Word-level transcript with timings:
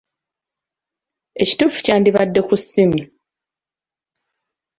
Ekituufu 1.41 1.79
kyandibadde 1.85 2.39
‘ku 2.47 2.55
ssimu.’ 2.61 3.01